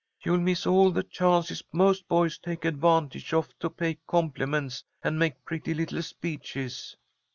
You'll 0.23 0.39
miss 0.39 0.65
all 0.65 0.89
the 0.89 1.03
chances 1.03 1.63
most 1.71 2.07
boys 2.07 2.39
take 2.39 2.65
advantage 2.65 3.35
of 3.35 3.49
to 3.59 3.69
pay 3.69 3.99
compliments 4.07 4.83
and 5.03 5.19
make 5.19 5.45
pretty 5.45 5.75
little 5.75 6.01
speeches." 6.01 6.97